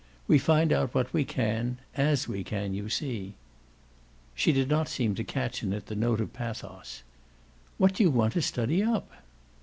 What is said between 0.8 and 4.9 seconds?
what we can AS we can, you see." She did